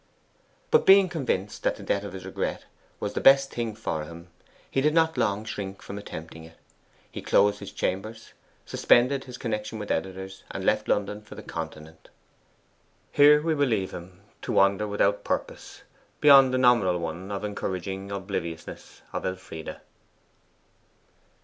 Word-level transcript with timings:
But 0.71 0.87
being 0.87 1.09
convinced 1.09 1.61
that 1.61 1.75
the 1.75 1.83
death 1.83 2.03
of 2.03 2.13
this 2.13 2.25
regret 2.25 2.65
was 2.99 3.13
the 3.13 3.21
best 3.21 3.51
thing 3.51 3.75
for 3.75 4.03
him, 4.03 4.29
he 4.71 4.81
did 4.81 4.95
not 4.95 5.15
long 5.15 5.45
shrink 5.45 5.83
from 5.83 5.99
attempting 5.99 6.43
it. 6.43 6.57
He 7.11 7.21
closed 7.21 7.59
his 7.59 7.71
chambers, 7.71 8.33
suspended 8.65 9.25
his 9.25 9.37
connection 9.37 9.77
with 9.77 9.91
editors, 9.91 10.43
and 10.49 10.65
left 10.65 10.87
London 10.87 11.21
for 11.21 11.35
the 11.35 11.43
Continent. 11.43 12.09
Here 13.11 13.43
we 13.43 13.53
will 13.53 13.67
leave 13.67 13.91
him 13.91 14.21
to 14.41 14.51
wander 14.51 14.87
without 14.87 15.23
purpose, 15.23 15.83
beyond 16.19 16.51
the 16.51 16.57
nominal 16.57 16.97
one 16.97 17.31
of 17.31 17.43
encouraging 17.43 18.11
obliviousness 18.11 19.03
of 19.13 19.23
Elfride. 19.23 19.77